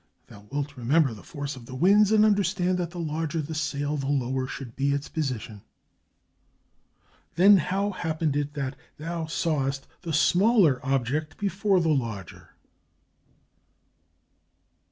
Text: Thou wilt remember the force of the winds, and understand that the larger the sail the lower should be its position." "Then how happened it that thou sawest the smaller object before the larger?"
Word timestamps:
Thou 0.29 0.47
wilt 0.49 0.77
remember 0.77 1.13
the 1.13 1.21
force 1.21 1.55
of 1.55 1.67
the 1.67 1.75
winds, 1.75 2.11
and 2.11 2.25
understand 2.25 2.79
that 2.79 2.89
the 2.89 2.97
larger 2.99 3.39
the 3.39 3.53
sail 3.53 3.97
the 3.97 4.07
lower 4.07 4.47
should 4.47 4.75
be 4.75 4.93
its 4.93 5.07
position." 5.07 5.61
"Then 7.35 7.57
how 7.57 7.91
happened 7.91 8.35
it 8.35 8.55
that 8.55 8.75
thou 8.97 9.27
sawest 9.27 9.85
the 10.01 10.11
smaller 10.11 10.83
object 10.83 11.37
before 11.37 11.79
the 11.79 11.89
larger?" 11.93 12.55